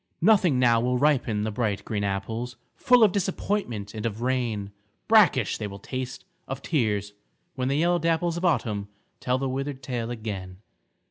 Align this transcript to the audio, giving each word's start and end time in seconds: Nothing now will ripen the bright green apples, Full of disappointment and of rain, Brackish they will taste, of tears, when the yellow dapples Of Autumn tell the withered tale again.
Nothing 0.21 0.57
now 0.57 0.79
will 0.81 0.97
ripen 0.97 1.43
the 1.43 1.51
bright 1.51 1.85
green 1.85 2.03
apples, 2.03 2.55
Full 2.75 3.03
of 3.03 3.11
disappointment 3.11 3.93
and 3.93 4.03
of 4.03 4.23
rain, 4.23 4.71
Brackish 5.07 5.59
they 5.59 5.67
will 5.67 5.77
taste, 5.77 6.25
of 6.47 6.63
tears, 6.63 7.13
when 7.53 7.67
the 7.67 7.77
yellow 7.77 7.99
dapples 7.99 8.35
Of 8.35 8.43
Autumn 8.43 8.87
tell 9.19 9.37
the 9.37 9.47
withered 9.47 9.83
tale 9.83 10.09
again. 10.09 10.57